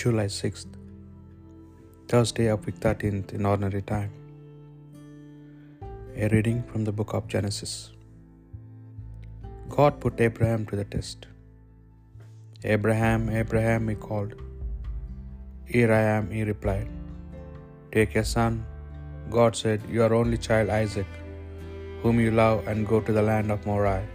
[0.00, 0.72] July 6th,
[2.10, 4.12] Thursday of week 13th in ordinary time.
[6.24, 7.72] A reading from the book of Genesis.
[9.76, 11.26] God put Abraham to the test.
[12.74, 14.36] Abraham, Abraham, he called.
[15.74, 16.88] Here I am, he replied.
[17.96, 18.54] Take your son.
[19.38, 21.12] God said, Your only child Isaac,
[22.04, 24.08] whom you love, and go to the land of Moriah.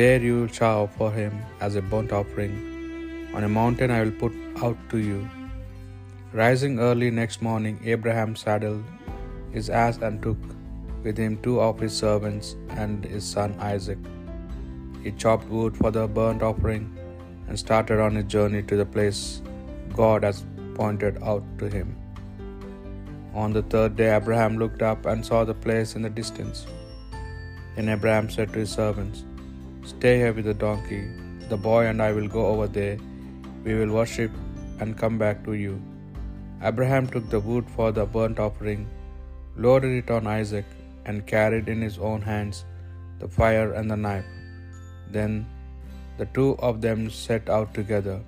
[0.00, 2.56] There you shall offer him as a burnt offering
[3.34, 4.32] on a mountain I will put
[4.62, 5.28] out to you.
[6.32, 8.84] Rising early next morning, Abraham saddled
[9.52, 10.38] his ass and took
[11.02, 13.98] with him two of his servants and his son Isaac.
[15.02, 16.86] He chopped wood for the burnt offering
[17.46, 19.42] and started on his journey to the place
[19.94, 21.96] God has pointed out to him.
[23.34, 26.66] On the third day, Abraham looked up and saw the place in the distance.
[27.74, 29.24] Then Abraham said to his servants,
[29.84, 31.04] Stay here with the donkey.
[31.48, 32.98] The boy and I will go over there
[33.64, 34.32] we will worship
[34.80, 35.74] and come back to you.
[36.62, 38.82] Abraham took the wood for the burnt offering,
[39.56, 40.64] loaded it on Isaac,
[41.06, 42.64] and carried in his own hands
[43.20, 44.30] the fire and the knife.
[45.16, 45.46] Then
[46.18, 48.18] the two of them set out together.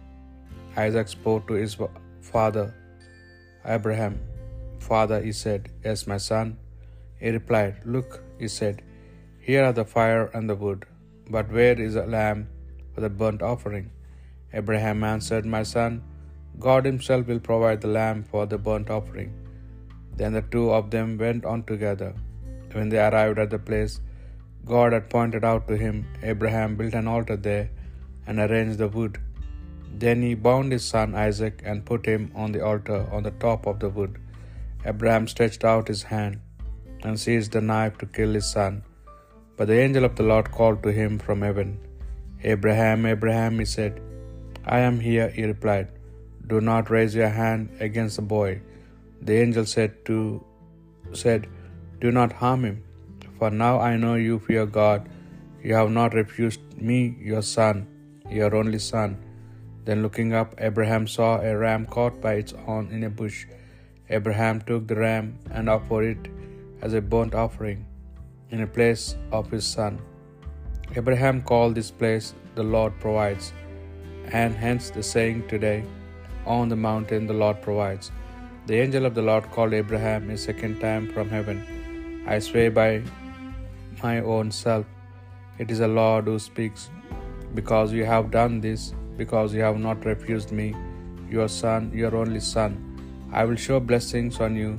[0.77, 1.77] Isaac spoke to his
[2.33, 2.67] father,
[3.65, 4.19] Abraham.
[4.79, 6.57] Father, he said, Yes, my son.
[7.21, 8.83] He replied, Look, he said,
[9.47, 10.87] Here are the fire and the wood,
[11.29, 12.49] but where is a lamb
[12.95, 13.91] for the burnt offering?
[14.53, 16.03] Abraham answered, My son,
[16.59, 19.33] God Himself will provide the lamb for the burnt offering.
[20.17, 22.13] Then the two of them went on together.
[22.73, 24.01] When they arrived at the place
[24.73, 27.71] God had pointed out to him, Abraham built an altar there
[28.27, 29.19] and arranged the wood.
[30.03, 33.67] Then he bound his son Isaac and put him on the altar on the top
[33.71, 34.19] of the wood.
[34.85, 36.41] Abraham stretched out his hand
[37.03, 38.75] and seized the knife to kill his son.
[39.57, 41.71] But the angel of the Lord called to him from heaven.
[42.53, 43.95] Abraham, Abraham, he said.
[44.67, 45.89] I am here, he replied.
[46.47, 48.61] Do not raise your hand against the boy.
[49.23, 50.45] The angel said to
[51.13, 51.49] said,
[52.01, 52.83] Do not harm him,
[53.39, 55.09] for now I know you fear God.
[55.63, 57.87] You have not refused me, your son,
[58.29, 59.17] your only son.
[59.85, 63.47] Then looking up, Abraham saw a ram caught by its horn in a bush.
[64.09, 66.33] Abraham took the ram and offered it
[66.83, 67.87] as a burnt offering
[68.51, 70.01] in a place of his son.
[70.97, 73.53] Abraham called this place the Lord provides
[74.33, 75.85] and hence the saying today,
[76.47, 78.11] On the mountain the Lord provides.
[78.67, 81.59] The angel of the Lord called Abraham a second time from heaven.
[82.27, 83.03] I swear by
[84.03, 84.87] my own self,
[85.59, 86.91] it is the Lord who speaks,
[87.55, 90.75] because you have done this, because you have not refused me,
[91.29, 92.73] your son, your only son.
[93.33, 94.79] I will show blessings on you.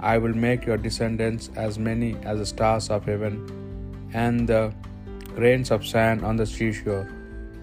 [0.00, 3.34] I will make your descendants as many as the stars of heaven
[4.12, 4.72] and the
[5.34, 7.08] grains of sand on the seashore.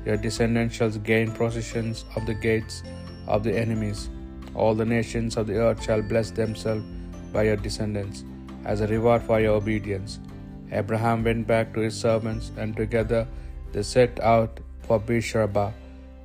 [0.06, 2.84] Your descendants shall gain possessions of the gates
[3.28, 4.10] of the enemies.
[4.56, 6.86] All the nations of the earth shall bless themselves
[7.34, 8.24] by your descendants,
[8.66, 10.20] as a reward for your obedience.
[10.72, 13.28] Abraham went back to his servants, and together
[13.72, 15.74] they set out for Beersheba,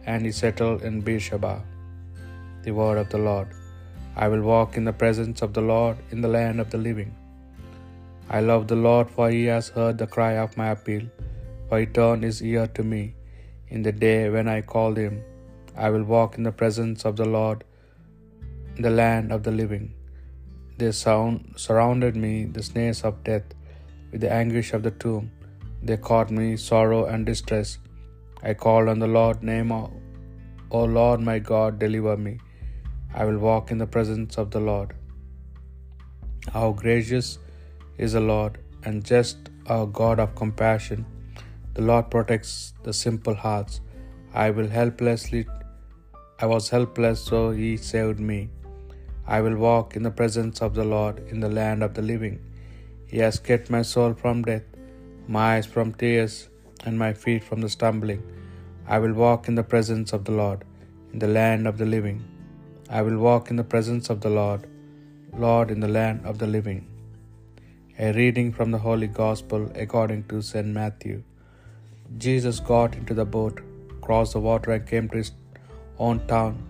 [0.07, 1.63] and he settled in Beersheba.
[2.65, 3.49] The word of the Lord.
[4.17, 7.15] I will walk in the presence of the Lord in the land of the living.
[8.29, 11.05] I love the Lord, for he has heard the cry of my appeal,
[11.69, 13.16] for he turned his ear to me.
[13.75, 15.15] In the day when I called him,
[15.85, 17.65] I will walk in the presence of the Lord
[18.77, 19.87] in the land of the living.
[20.79, 23.49] They sound, surrounded me, the snares of death,
[24.11, 25.25] with the anguish of the tomb.
[25.83, 27.71] They caught me sorrow and distress.
[28.49, 29.73] I called on the Lord, name,
[30.79, 32.35] O Lord my God, deliver me.
[33.19, 34.91] I will walk in the presence of the Lord.
[36.55, 37.29] How gracious
[38.07, 39.39] is the Lord, and just
[39.75, 41.01] our God of compassion.
[41.77, 42.53] The Lord protects
[42.85, 43.81] the simple hearts.
[44.45, 45.43] I will helplessly
[46.45, 48.39] I was helpless, so he saved me.
[49.35, 52.37] I will walk in the presence of the Lord in the land of the living.
[53.13, 54.67] He has kept my soul from death,
[55.35, 56.35] my eyes from tears,
[56.85, 58.23] and my feet from the stumbling.
[58.95, 60.61] I will walk in the presence of the Lord
[61.13, 62.19] in the land of the living.
[62.99, 64.65] I will walk in the presence of the Lord,
[65.47, 66.83] Lord in the land of the living.
[68.07, 70.71] A reading from the Holy Gospel according to St.
[70.81, 71.17] Matthew.
[72.19, 73.61] Jesus got into the boat,
[74.01, 75.33] crossed the water, and came to his
[75.99, 76.65] own town.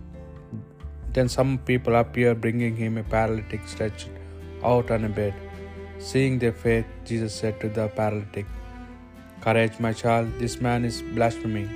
[1.12, 4.10] Then some people appeared, bringing him a paralytic stretched
[4.64, 5.34] out on a bed.
[5.98, 8.46] Seeing their faith, Jesus said to the paralytic,
[9.40, 11.70] Courage, my child, this man is blaspheming.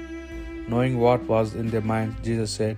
[0.69, 2.77] Knowing what was in their minds, Jesus said,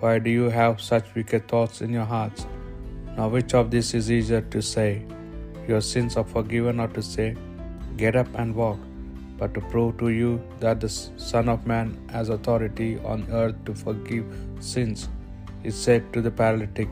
[0.00, 2.46] Why do you have such wicked thoughts in your hearts?
[3.16, 5.04] Now, which of this is easier to say,
[5.66, 7.36] Your sins are forgiven, or to say,
[7.96, 8.78] Get up and walk?
[9.38, 10.30] But to prove to you
[10.60, 14.24] that the Son of Man has authority on earth to forgive
[14.60, 15.08] sins,
[15.62, 16.88] he said to the paralytic,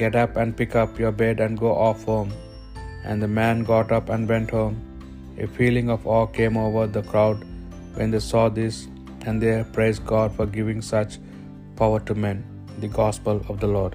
[0.00, 2.32] Get up and pick up your bed and go off home.
[3.04, 4.76] And the man got up and went home.
[5.44, 7.44] A feeling of awe came over the crowd
[7.96, 8.76] when they saw this,
[9.26, 11.18] and they praised God for giving such
[11.80, 12.44] power to men.
[12.82, 13.94] The Gospel of the Lord.